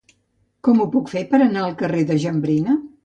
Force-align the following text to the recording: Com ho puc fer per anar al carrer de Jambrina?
Com 0.67 0.79
ho 0.79 0.87
puc 0.95 1.11
fer 1.15 1.23
per 1.33 1.41
anar 1.49 1.61
al 1.67 1.75
carrer 1.83 2.03
de 2.13 2.17
Jambrina? 2.25 2.79